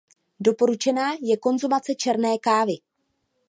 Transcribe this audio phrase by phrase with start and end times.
[0.39, 2.73] Doporučená je konzumace černé kávy.